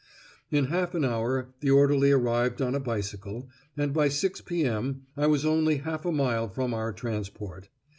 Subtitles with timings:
[0.49, 5.03] In half an hour the orderly arrived on a bicycle, and by 6.0 p.m.
[5.15, 7.69] I was only half a mile from our transport.